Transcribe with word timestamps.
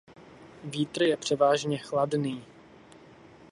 Vítr 0.63 1.03
je 1.03 1.17
převážně 1.17 1.77
chladný. 1.77 2.43